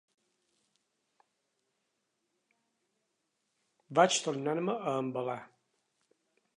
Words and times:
Vaig 3.99 4.19
tornar-me 4.27 4.77
a 4.93 4.99
embalar. 5.05 5.41